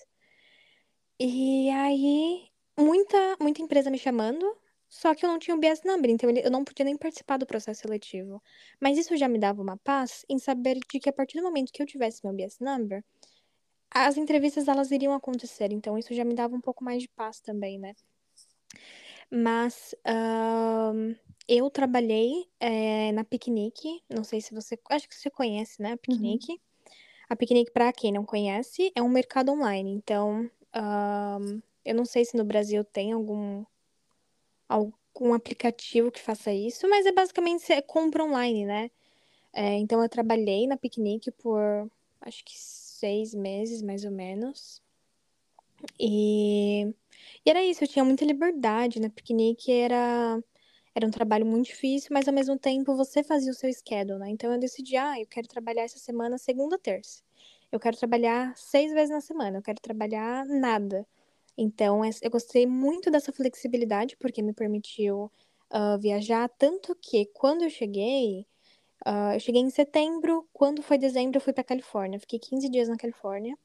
[1.21, 4.57] E aí, muita, muita empresa me chamando,
[4.89, 7.47] só que eu não tinha o BS Number, então eu não podia nem participar do
[7.47, 8.43] processo seletivo.
[8.81, 11.73] Mas isso já me dava uma paz em saber de que a partir do momento
[11.73, 13.05] que eu tivesse meu BS Number,
[13.91, 15.71] as entrevistas elas iriam acontecer.
[15.71, 17.95] Então, isso já me dava um pouco mais de paz também, né?
[19.31, 21.17] Mas uh,
[21.49, 24.79] eu trabalhei é, na Piquenique, não sei se você.
[24.91, 25.93] Acho que você conhece, né?
[25.93, 26.53] A Piquenique.
[26.53, 26.59] Uhum.
[27.29, 29.91] A Piquenique, para quem não conhece, é um mercado online.
[29.93, 30.51] Então,
[31.85, 33.65] Eu não sei se no Brasil tem algum,
[34.69, 38.91] algum aplicativo que faça isso, mas é basicamente você compra online, né?
[39.53, 44.81] É, então eu trabalhei na Piquenique por acho que seis meses, mais ou menos.
[45.99, 46.95] E,
[47.45, 50.43] e era isso, eu tinha muita liberdade na Piquenique, era
[50.95, 54.29] era um trabalho muito difícil, mas ao mesmo tempo você fazia o seu schedule, né?
[54.31, 57.23] Então eu decidi, ah, eu quero trabalhar essa semana segunda, terça.
[57.71, 61.07] Eu quero trabalhar seis vezes na semana, eu quero trabalhar nada.
[61.57, 65.31] Então eu gostei muito dessa flexibilidade, porque me permitiu
[65.71, 68.47] uh, viajar, tanto que quando eu cheguei,
[69.07, 72.89] uh, eu cheguei em setembro, quando foi dezembro eu fui para Califórnia, fiquei 15 dias
[72.89, 73.57] na Califórnia.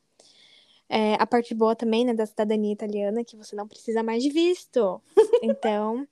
[0.90, 4.30] É, a parte boa também, né, da cidadania italiana, que você não precisa mais de
[4.30, 5.02] visto.
[5.44, 6.08] Então,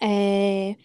[0.00, 0.76] é,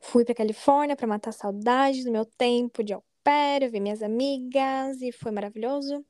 [0.00, 5.10] fui para Califórnia para matar saudades do meu tempo de pair, ver minhas amigas e
[5.12, 6.04] foi maravilhoso.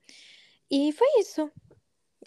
[0.71, 1.51] E foi isso.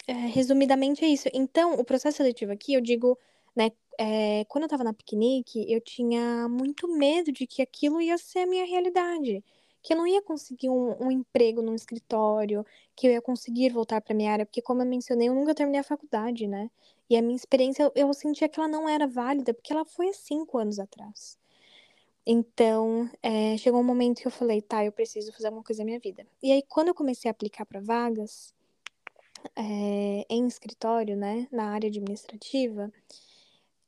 [0.06, 1.28] É, resumidamente é isso.
[1.34, 3.18] Então, o processo seletivo aqui, eu digo,
[3.54, 8.16] né, é, quando eu tava na piquenique, eu tinha muito medo de que aquilo ia
[8.16, 9.44] ser a minha realidade.
[9.82, 12.64] Que eu não ia conseguir um, um emprego num escritório,
[12.96, 15.80] que eu ia conseguir voltar para minha área, porque, como eu mencionei, eu nunca terminei
[15.80, 16.70] a faculdade, né?
[17.08, 20.12] E a minha experiência, eu, sentia que ela não era válida, porque ela foi há
[20.12, 21.38] cinco anos atrás.
[22.26, 25.86] Então, é, chegou um momento que eu falei, tá, eu preciso fazer alguma coisa na
[25.86, 26.26] minha vida.
[26.42, 28.54] E aí, quando eu comecei a aplicar para vagas
[29.56, 32.92] é, em escritório, né, na área administrativa,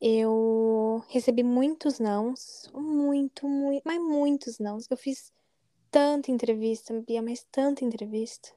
[0.01, 4.87] eu recebi muitos nãos, muito, muito, mas muitos nãos.
[4.91, 5.31] Eu fiz
[5.91, 8.51] tanta entrevista, Bia, mas tanta entrevista.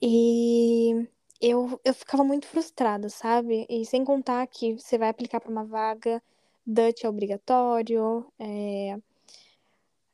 [0.00, 1.08] E
[1.40, 3.66] eu, eu ficava muito frustrada, sabe?
[3.68, 6.22] E sem contar que você vai aplicar para uma vaga,
[6.66, 8.26] Dutch é obrigatório.
[8.38, 8.98] É...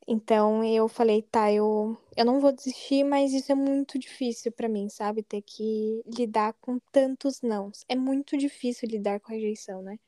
[0.07, 4.69] Então eu falei, tá, eu, eu não vou desistir, mas isso é muito difícil para
[4.69, 5.23] mim, sabe?
[5.23, 7.85] Ter que lidar com tantos nãos.
[7.89, 9.99] É muito difícil lidar com a rejeição, né?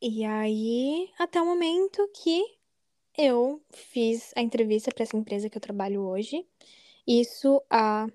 [0.00, 2.42] E aí, até o momento que
[3.16, 6.46] eu fiz a entrevista para essa empresa que eu trabalho hoje.
[7.06, 8.06] Isso há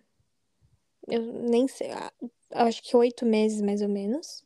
[1.07, 1.89] eu nem sei,
[2.51, 4.43] acho que oito meses mais ou menos.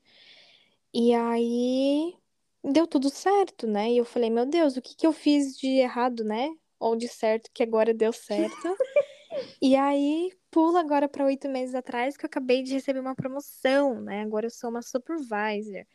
[0.94, 2.16] E aí
[2.64, 3.92] deu tudo certo, né?
[3.92, 6.50] E eu falei, meu Deus, o que que eu fiz de errado, né?
[6.80, 8.52] Ou de certo que agora deu certo.
[9.62, 14.02] e aí pula agora para oito meses atrás que eu acabei de receber uma promoção,
[14.02, 14.22] né?
[14.22, 15.86] Agora eu sou uma supervisor.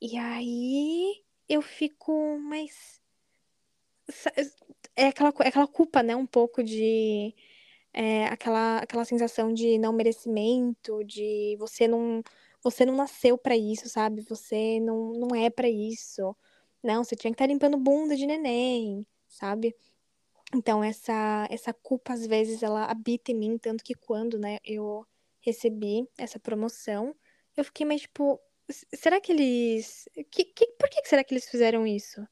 [0.00, 3.00] E aí eu fico, mas
[4.96, 6.16] é aquela, é aquela culpa, né?
[6.16, 7.34] Um pouco de
[7.92, 12.22] é, aquela, aquela sensação de não merecimento, de você não,
[12.62, 14.22] você não nasceu para isso, sabe?
[14.22, 16.34] Você não, não é para isso.
[16.82, 19.74] Não, você tinha que estar tá limpando bunda de neném, sabe?
[20.54, 25.06] Então, essa, essa culpa, às vezes, ela habita em mim, tanto que quando, né, eu
[25.40, 27.14] recebi essa promoção,
[27.56, 28.40] eu fiquei meio tipo,
[28.94, 30.08] será que eles.
[30.30, 32.26] Que, que, por que será que eles fizeram isso?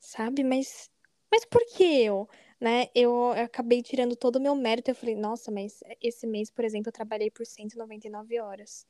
[0.00, 0.44] Sabe?
[0.44, 0.90] Mas.
[1.30, 2.28] Mas por que eu?
[2.62, 4.90] Né, eu acabei tirando todo o meu mérito.
[4.90, 8.86] Eu falei, nossa, mas esse mês, por exemplo, eu trabalhei por 199 horas.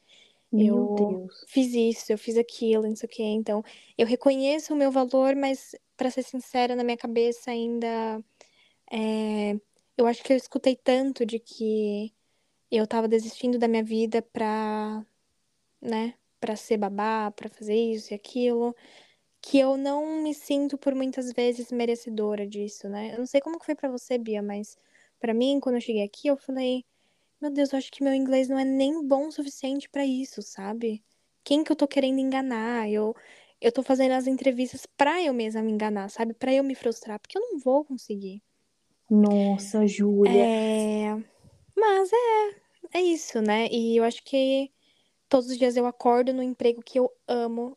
[0.53, 1.47] Meu eu Deus.
[1.47, 3.23] fiz isso, eu fiz aquilo, não sei o quê.
[3.25, 3.65] Então,
[3.99, 8.23] eu reconheço o meu valor, mas, para ser sincera, na minha cabeça ainda.
[8.93, 9.55] É,
[9.97, 12.15] eu acho que eu escutei tanto de que
[12.71, 15.05] eu tava desistindo da minha vida pra.
[15.81, 18.75] né, pra ser babá, pra fazer isso e aquilo
[19.43, 23.13] que eu não me sinto por muitas vezes merecedora disso, né?
[23.13, 24.79] Eu não sei como que foi para você, Bia, mas
[25.21, 26.85] para mim, quando eu cheguei aqui, eu falei,
[27.41, 30.41] meu Deus, eu acho que meu inglês não é nem bom o suficiente para isso,
[30.43, 31.03] sabe?
[31.45, 32.89] Quem que eu tô querendo enganar?
[32.89, 33.15] Eu
[33.61, 36.35] eu tô fazendo as entrevistas pra eu mesma me enganar, sabe?
[36.35, 38.43] Pra eu me frustrar, porque eu não vou conseguir.
[39.09, 40.33] Nossa, Júlia.
[40.33, 41.17] É...
[41.77, 43.69] Mas é, é isso, né?
[43.71, 44.71] E eu acho que
[45.29, 47.77] todos os dias eu acordo no emprego que eu amo.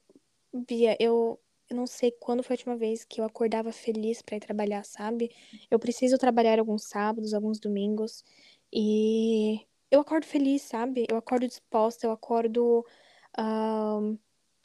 [0.51, 4.37] Bia, eu eu não sei quando foi a última vez que eu acordava feliz para
[4.37, 5.31] ir trabalhar, sabe?
[5.69, 8.23] Eu preciso trabalhar alguns sábados, alguns domingos.
[8.71, 11.05] E eu acordo feliz, sabe?
[11.09, 12.85] Eu acordo disposta, eu acordo
[13.39, 14.19] uh,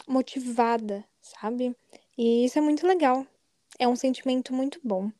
[0.06, 1.74] motivada, sabe?
[2.18, 3.26] E isso é muito legal.
[3.78, 5.10] É um sentimento muito bom.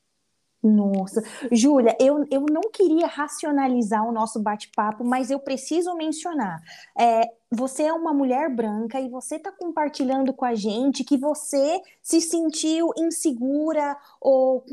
[0.62, 6.60] Nossa, Júlia, eu, eu não queria racionalizar o nosso bate-papo, mas eu preciso mencionar.
[6.98, 11.80] É, você é uma mulher branca e você está compartilhando com a gente que você
[12.00, 14.64] se sentiu insegura ou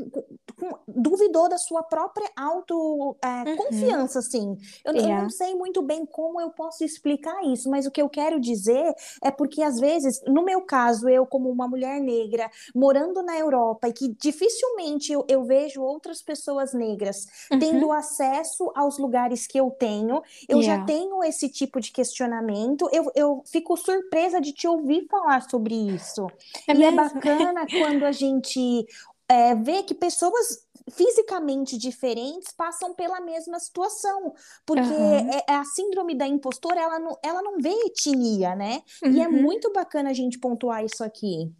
[0.86, 4.26] duvidou da sua própria autoconfiança, é, uhum.
[4.26, 4.56] assim.
[4.84, 5.16] Eu, yeah.
[5.16, 8.40] eu, não sei muito bem como eu posso explicar isso, mas o que eu quero
[8.40, 13.36] dizer é porque, às vezes, no meu caso, eu, como uma mulher negra, morando na
[13.36, 17.58] Europa e que dificilmente eu, eu vejo outras pessoas negras uhum.
[17.58, 20.80] tendo acesso aos lugares que eu tenho, eu yeah.
[20.80, 22.88] já tenho esse tipo de questionamento posicionamento.
[22.92, 26.26] Eu, eu fico surpresa de te ouvir falar sobre isso.
[26.66, 27.00] É e é mesmo?
[27.00, 28.86] é bacana quando a gente
[29.28, 34.32] é, vê que pessoas fisicamente diferentes passam pela mesma situação,
[34.64, 35.30] porque uhum.
[35.30, 38.82] é, a síndrome da impostora, ela não, ela não vê etnia, né?
[39.02, 39.12] Uhum.
[39.12, 39.42] E é uhum.
[39.42, 41.52] muito bacana a gente pontuar isso aqui.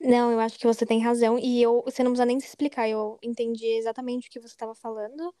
[0.00, 2.88] Não, eu acho que você tem razão, e eu, você não precisa nem se explicar,
[2.88, 5.34] eu entendi exatamente o que você estava falando,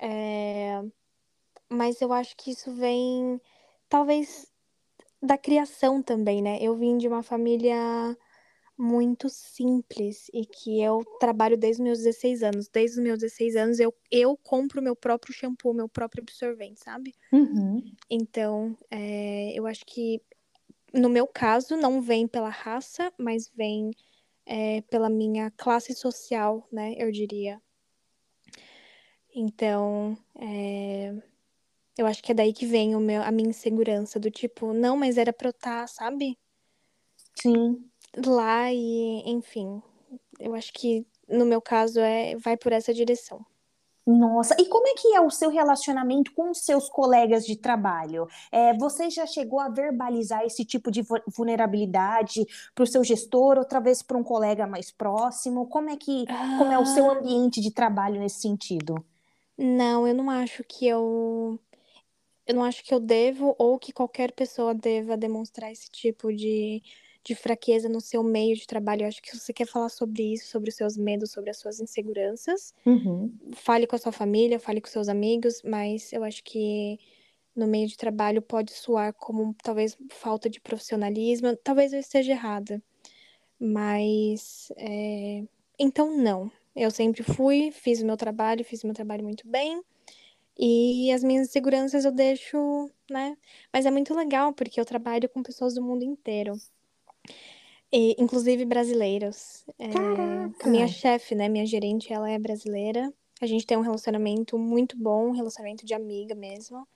[0.00, 0.80] é...
[1.68, 3.40] mas eu acho que isso vem,
[3.88, 4.46] talvez,
[5.22, 6.58] da criação também, né?
[6.60, 8.16] Eu vim de uma família
[8.78, 12.68] muito simples e que eu trabalho desde os meus 16 anos.
[12.68, 17.12] Desde os meus 16 anos eu, eu compro meu próprio shampoo, meu próprio absorvente, sabe?
[17.32, 17.82] Uhum.
[18.08, 20.22] Então, é, eu acho que
[20.94, 23.90] no meu caso não vem pela raça, mas vem
[24.46, 26.94] é, pela minha classe social, né?
[26.96, 27.60] Eu diria.
[29.34, 31.14] Então, é,
[31.98, 34.96] eu acho que é daí que vem o meu, a minha insegurança do tipo, não,
[34.96, 36.38] mas era pra eu estar, tá, sabe?
[37.34, 37.84] Sim
[38.26, 39.82] lá e, enfim,
[40.38, 43.44] eu acho que no meu caso é vai por essa direção.
[44.06, 48.26] Nossa, e como é que é o seu relacionamento com os seus colegas de trabalho?
[48.50, 53.80] É, você já chegou a verbalizar esse tipo de vulnerabilidade para o seu gestor, outra
[53.80, 55.66] vez para um colega mais próximo?
[55.66, 56.56] Como é que ah...
[56.56, 57.18] como é o seu ah.
[57.18, 59.04] ambiente de trabalho nesse sentido?
[59.58, 61.60] Não, eu não acho que eu
[62.48, 66.82] eu não acho que eu devo ou que qualquer pessoa deva demonstrar esse tipo de
[67.28, 69.02] de fraqueza no seu meio de trabalho.
[69.02, 71.78] Eu acho que você quer falar sobre isso, sobre os seus medos, sobre as suas
[71.78, 73.30] inseguranças, uhum.
[73.52, 76.98] fale com a sua família, fale com seus amigos, mas eu acho que
[77.54, 81.54] no meio de trabalho pode soar como talvez falta de profissionalismo.
[81.56, 82.82] Talvez eu esteja errada,
[83.60, 85.44] mas é...
[85.78, 86.50] então não.
[86.74, 89.82] Eu sempre fui, fiz o meu trabalho, fiz o meu trabalho muito bem.
[90.58, 93.36] E as minhas inseguranças eu deixo, né?
[93.72, 96.54] Mas é muito legal porque eu trabalho com pessoas do mundo inteiro.
[97.92, 99.64] E, inclusive brasileiros.
[99.78, 103.12] É, a minha chefe, né, minha gerente, ela é brasileira.
[103.40, 106.86] A gente tem um relacionamento muito bom, um relacionamento de amiga mesmo.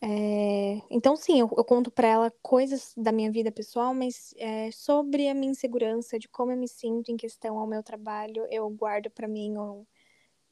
[0.00, 4.70] É, então, sim, eu, eu conto para ela coisas da minha vida pessoal, mas é,
[4.70, 8.68] sobre a minha insegurança, de como eu me sinto em questão ao meu trabalho, eu
[8.70, 9.86] guardo para mim ou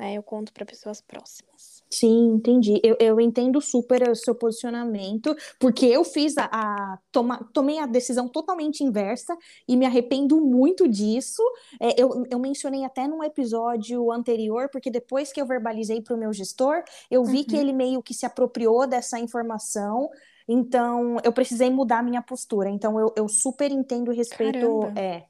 [0.02, 1.80] né, eu conto para pessoas próximas.
[1.88, 2.80] Sim, entendi.
[2.82, 7.86] Eu, eu entendo super o seu posicionamento, porque eu fiz a, a toma, tomei a
[7.86, 9.36] decisão totalmente inversa
[9.68, 11.40] e me arrependo muito disso.
[11.78, 16.18] É, eu, eu mencionei até num episódio anterior, porque depois que eu verbalizei para o
[16.18, 17.44] meu gestor, eu vi uhum.
[17.44, 20.10] que ele meio que se apropriou dessa informação.
[20.48, 22.68] Então, eu precisei mudar a minha postura.
[22.68, 24.80] Então, eu, eu super entendo o respeito.
[24.80, 25.00] Caramba.
[25.00, 25.26] É,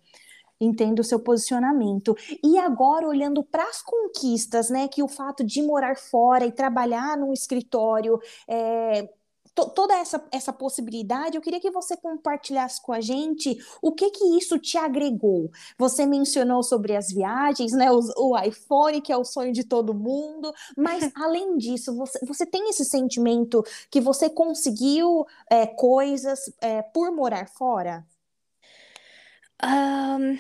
[0.65, 2.17] entendo o seu posicionamento.
[2.43, 7.17] E agora, olhando para as conquistas, né, que o fato de morar fora e trabalhar
[7.17, 9.09] num escritório, é,
[9.55, 14.25] toda essa, essa possibilidade, eu queria que você compartilhasse com a gente o que que
[14.39, 15.51] isso te agregou.
[15.79, 19.95] Você mencionou sobre as viagens, né, o, o iPhone, que é o sonho de todo
[19.95, 26.83] mundo, mas além disso, você, você tem esse sentimento que você conseguiu é, coisas é,
[26.83, 28.07] por morar fora?
[29.65, 30.37] Um,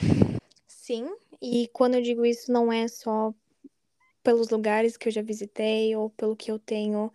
[0.66, 1.06] sim,
[1.40, 3.32] e quando eu digo isso, não é só
[4.22, 7.12] pelos lugares que eu já visitei ou pelo que eu tenho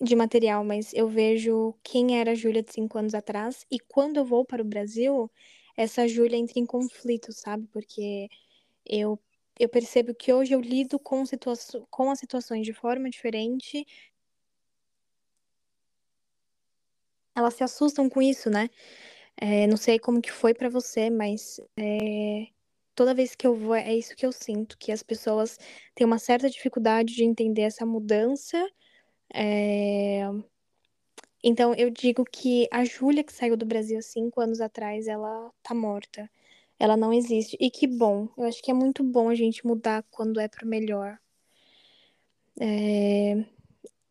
[0.00, 4.18] de material, mas eu vejo quem era a Júlia de cinco anos atrás e quando
[4.18, 5.30] eu vou para o Brasil,
[5.76, 7.66] essa Júlia entra em conflito, sabe?
[7.72, 8.28] Porque
[8.86, 9.18] eu,
[9.58, 11.54] eu percebo que hoje eu lido com, situa
[11.90, 13.86] com as situações de forma diferente.
[17.34, 18.70] Elas se assustam com isso, né?
[19.40, 22.48] É, não sei como que foi para você, mas é,
[22.94, 25.58] toda vez que eu vou, é isso que eu sinto, que as pessoas
[25.94, 28.58] têm uma certa dificuldade de entender essa mudança.
[29.34, 30.22] É...
[31.42, 35.74] Então, eu digo que a Júlia, que saiu do Brasil cinco anos atrás, ela tá
[35.74, 36.30] morta.
[36.78, 37.56] Ela não existe.
[37.60, 38.28] E que bom.
[38.36, 41.18] Eu acho que é muito bom a gente mudar quando é para melhor.
[42.60, 43.44] É...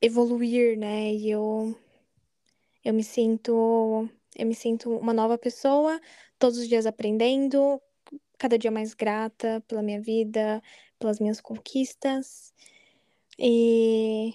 [0.02, 1.14] Evoluir, né?
[1.14, 1.76] E eu,
[2.84, 4.10] eu me sinto
[4.40, 6.00] eu me sinto uma nova pessoa,
[6.40, 7.82] todos os dias aprendendo,
[8.38, 10.62] cada dia mais grata pela minha vida,
[10.98, 12.54] pelas minhas conquistas.
[13.38, 14.34] E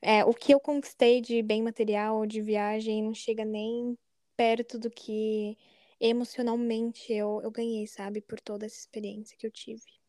[0.00, 3.96] é, o que eu conquistei de bem material, de viagem, não chega nem
[4.36, 5.56] perto do que
[6.00, 8.20] emocionalmente eu, eu ganhei, sabe?
[8.22, 10.01] Por toda essa experiência que eu tive.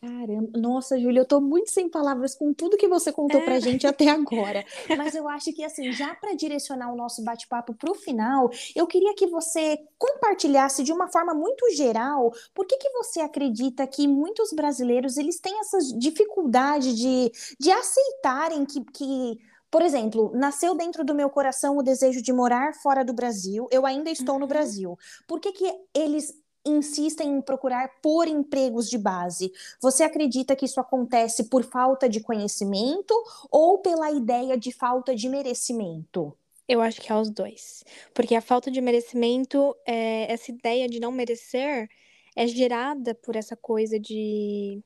[0.00, 3.44] Caramba, nossa, Júlia, eu tô muito sem palavras com tudo que você contou é.
[3.44, 4.64] pra gente até agora.
[4.96, 9.14] Mas eu acho que, assim, já para direcionar o nosso bate-papo pro final, eu queria
[9.14, 14.52] que você compartilhasse de uma forma muito geral por que, que você acredita que muitos
[14.52, 19.38] brasileiros eles têm essa dificuldade de, de aceitarem que, que
[19.70, 23.84] por exemplo, nasceu dentro do meu coração o desejo de morar fora do Brasil, eu
[23.84, 24.40] ainda estou uhum.
[24.40, 24.96] no Brasil.
[25.26, 26.32] Por que, que eles
[26.66, 29.52] insistem em procurar por empregos de base?
[29.80, 33.14] Você acredita que isso acontece por falta de conhecimento
[33.50, 36.36] ou pela ideia de falta de merecimento?
[36.68, 37.84] Eu acho que é os dois.
[38.12, 41.88] Porque a falta de merecimento, é, essa ideia de não merecer,
[42.34, 44.82] é gerada por essa coisa de.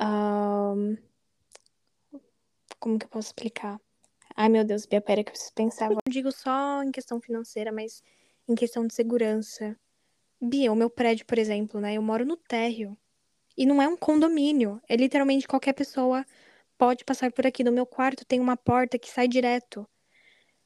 [0.00, 0.96] Um,
[2.78, 3.80] como que eu posso explicar?
[4.36, 5.90] Ai, meu Deus, Bia, pera que eu preciso pensar.
[5.90, 8.02] Não digo só em questão financeira, mas
[8.48, 9.76] em questão de segurança.
[10.40, 11.94] Bia, o meu prédio, por exemplo, né?
[11.94, 12.96] Eu moro no térreo.
[13.56, 14.80] E não é um condomínio.
[14.88, 16.24] É literalmente qualquer pessoa
[16.78, 17.64] pode passar por aqui.
[17.64, 19.88] No meu quarto tem uma porta que sai direto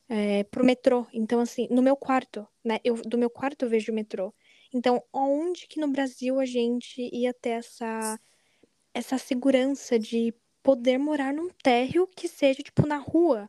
[0.08, 1.06] é, pro metrô.
[1.12, 2.78] Então, assim, no meu quarto, né?
[2.84, 4.34] Eu, do meu quarto eu vejo o metrô.
[4.74, 8.20] Então, onde que no Brasil a gente ia ter essa,
[8.94, 13.48] essa segurança de poder morar num térreo que seja, tipo, na rua?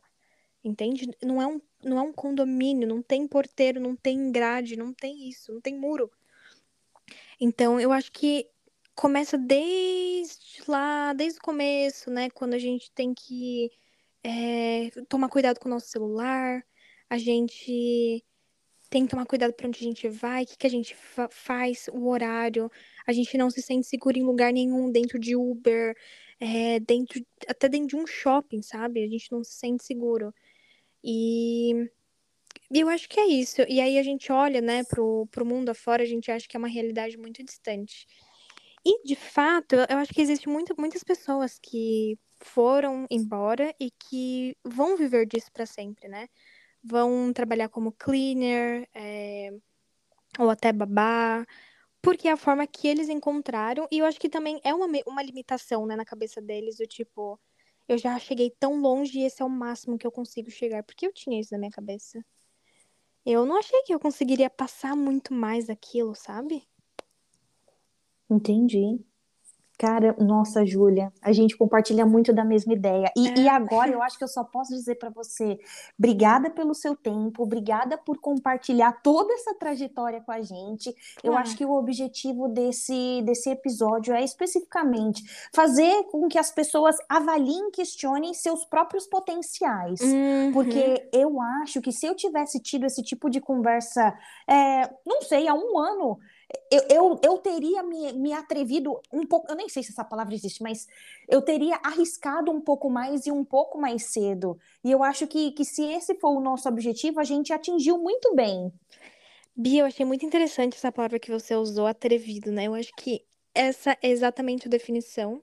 [0.64, 1.08] Entende?
[1.22, 5.28] Não é um, não é um condomínio, não tem porteiro, não tem grade, não tem
[5.28, 6.10] isso, não tem muro.
[7.40, 8.48] Então, eu acho que
[8.94, 12.30] começa desde lá, desde o começo, né?
[12.30, 13.70] Quando a gente tem que
[14.22, 16.64] é, tomar cuidado com o nosso celular,
[17.10, 18.24] a gente
[18.90, 21.28] tem que tomar cuidado para onde a gente vai, o que, que a gente fa
[21.30, 22.70] faz, o horário.
[23.06, 25.96] A gente não se sente seguro em lugar nenhum, dentro de Uber,
[26.38, 29.02] é, dentro, até dentro de um shopping, sabe?
[29.02, 30.34] A gente não se sente seguro.
[31.04, 31.90] E
[32.70, 33.62] eu acho que é isso.
[33.68, 36.58] E aí a gente olha, né, pro, pro mundo afora, a gente acha que é
[36.58, 38.06] uma realidade muito distante.
[38.84, 44.56] E, de fato, eu acho que existe muito, muitas pessoas que foram embora e que
[44.64, 46.28] vão viver disso para sempre, né?
[46.82, 49.52] Vão trabalhar como cleaner, é,
[50.38, 51.46] ou até babá,
[52.02, 55.22] porque é a forma que eles encontraram, e eu acho que também é uma, uma
[55.22, 57.38] limitação, né, na cabeça deles, do tipo,
[57.92, 61.06] eu já cheguei tão longe e esse é o máximo que eu consigo chegar, porque
[61.06, 62.24] eu tinha isso na minha cabeça.
[63.24, 66.66] Eu não achei que eu conseguiria passar muito mais aquilo, sabe?
[68.28, 69.04] Entendi.
[69.82, 73.10] Cara, nossa, Júlia, a gente compartilha muito da mesma ideia.
[73.16, 73.34] E, é.
[73.36, 75.58] e agora eu acho que eu só posso dizer para você,
[75.98, 80.94] obrigada pelo seu tempo, obrigada por compartilhar toda essa trajetória com a gente.
[81.20, 86.94] Eu acho que o objetivo desse, desse episódio é especificamente fazer com que as pessoas
[87.08, 89.98] avaliem, questionem seus próprios potenciais.
[90.00, 90.52] Uhum.
[90.52, 94.16] Porque eu acho que se eu tivesse tido esse tipo de conversa,
[94.48, 96.20] é, não sei, há um ano,
[96.70, 100.34] eu, eu, eu teria me, me atrevido um pouco, eu nem sei se essa palavra
[100.34, 100.86] existe, mas
[101.28, 104.58] eu teria arriscado um pouco mais e um pouco mais cedo.
[104.82, 108.34] E eu acho que, que se esse for o nosso objetivo, a gente atingiu muito
[108.34, 108.72] bem.
[109.54, 112.66] Bia, eu achei muito interessante essa palavra que você usou, atrevido, né?
[112.66, 113.22] Eu acho que
[113.54, 115.42] essa é exatamente a definição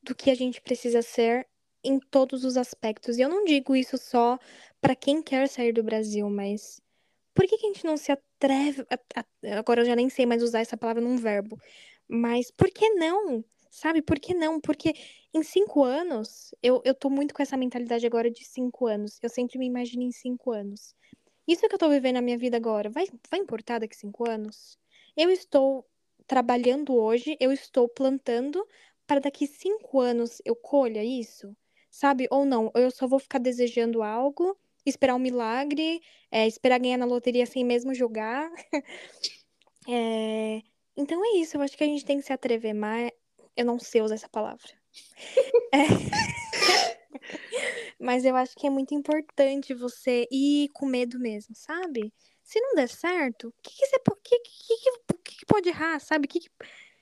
[0.00, 1.46] do que a gente precisa ser
[1.82, 3.18] em todos os aspectos.
[3.18, 4.38] E eu não digo isso só
[4.80, 6.80] para quem quer sair do Brasil, mas
[7.34, 8.86] por que, que a gente não se atreve.
[9.56, 11.58] Agora eu já nem sei mais usar essa palavra num verbo.
[12.08, 13.44] Mas por que não?
[13.70, 14.60] Sabe, por que não?
[14.60, 14.94] Porque
[15.34, 19.18] em cinco anos, eu, eu tô muito com essa mentalidade agora de cinco anos.
[19.22, 20.94] Eu sempre me imagino em cinco anos.
[21.46, 24.78] Isso que eu tô vivendo na minha vida agora, vai, vai importar daqui cinco anos?
[25.16, 25.86] Eu estou
[26.26, 28.66] trabalhando hoje, eu estou plantando
[29.06, 31.56] para daqui cinco anos eu colha isso?
[31.90, 32.28] Sabe?
[32.30, 32.70] Ou não?
[32.74, 34.58] Eu só vou ficar desejando algo
[34.88, 38.50] esperar um milagre, é, esperar ganhar na loteria sem mesmo jogar.
[39.88, 40.62] é,
[40.96, 43.10] então é isso, eu acho que a gente tem que se atrever mais.
[43.56, 44.68] Eu não sei usar essa palavra.
[45.72, 45.86] é.
[47.98, 52.12] Mas eu acho que é muito importante você ir com medo mesmo, sabe?
[52.42, 56.26] Se não der certo, o que, que, você, que, que, que, pode errar, sabe?
[56.26, 56.40] O que,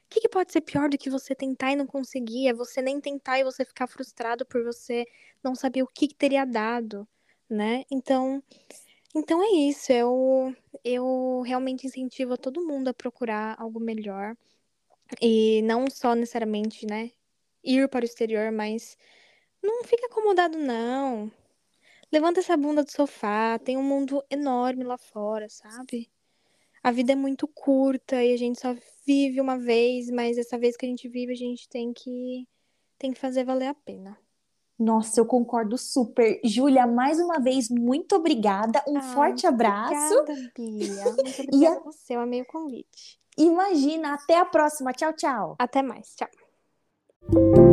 [0.08, 2.48] que, que, pode ser pior do que você tentar e não conseguir?
[2.48, 5.06] É você nem tentar e você ficar frustrado por você
[5.42, 7.06] não saber o que, que teria dado
[7.48, 7.84] né?
[7.90, 8.42] Então,
[9.14, 9.92] então é isso.
[9.92, 14.36] Eu, eu realmente incentivo a todo mundo a procurar algo melhor.
[15.20, 17.12] E não só necessariamente, né,
[17.64, 18.96] ir para o exterior, mas
[19.62, 21.30] não fica acomodado, não.
[22.12, 26.10] Levanta essa bunda do sofá, tem um mundo enorme lá fora, sabe?
[26.82, 28.74] A vida é muito curta e a gente só
[29.06, 32.46] vive uma vez, mas essa vez que a gente vive, a gente tem que
[32.98, 34.18] tem que fazer valer a pena.
[34.78, 36.40] Nossa, eu concordo super.
[36.44, 38.82] Júlia, mais uma vez, muito obrigada.
[38.86, 40.18] Um forte abraço.
[40.18, 41.04] Obrigada, Bia.
[41.04, 41.80] Muito obrigada e a...
[41.80, 43.18] você, eu amei o convite.
[43.38, 44.92] Imagina, até a próxima.
[44.92, 45.56] Tchau, tchau.
[45.58, 46.14] Até mais.
[46.14, 47.65] Tchau.